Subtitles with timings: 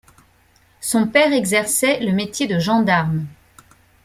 [0.79, 3.27] Son père exerçait le métier de gendarme.